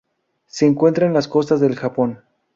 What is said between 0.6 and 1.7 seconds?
encuentran en las costas